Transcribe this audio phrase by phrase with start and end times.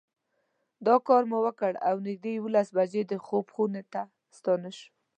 [0.85, 4.01] دا کار مو وکړ او نږدې یوولس بجې د خوب خونو ته
[4.37, 4.89] ستانه شوو.